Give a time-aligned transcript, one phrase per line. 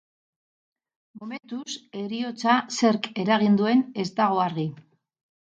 [1.19, 4.69] Momentuz, heriotza zerk eragin duen ez dago argi.